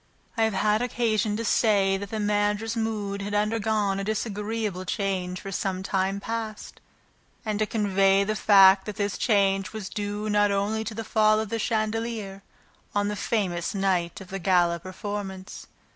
I 0.35 0.45
have 0.45 0.55
had 0.55 0.81
occasion 0.81 1.37
to 1.37 1.45
say 1.45 1.95
that 1.95 2.09
the 2.09 2.19
managers' 2.19 2.75
mood 2.75 3.21
had 3.21 3.35
undergone 3.35 3.99
a 3.99 4.03
disagreeable 4.03 4.83
change 4.83 5.39
for 5.39 5.51
some 5.51 5.83
time 5.83 6.19
past 6.19 6.81
and 7.45 7.59
to 7.59 7.67
convey 7.67 8.23
the 8.23 8.35
fact 8.35 8.87
that 8.87 8.95
this 8.95 9.15
change 9.15 9.73
was 9.73 9.89
due 9.89 10.27
not 10.27 10.49
only 10.49 10.83
to 10.85 10.95
the 10.95 11.03
fall 11.03 11.39
of 11.39 11.49
the 11.49 11.59
chandelier 11.59 12.41
on 12.95 13.09
the 13.09 13.15
famous 13.15 13.75
night 13.75 14.19
of 14.19 14.29
the 14.29 14.39
gala 14.39 14.79
performance. 14.79 15.67